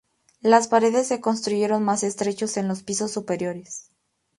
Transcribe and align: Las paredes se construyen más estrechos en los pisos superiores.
Las 0.41 0.67
paredes 0.67 1.05
se 1.09 1.21
construyen 1.21 1.83
más 1.83 2.01
estrechos 2.01 2.57
en 2.57 2.67
los 2.67 2.81
pisos 2.81 3.11
superiores. 3.11 3.91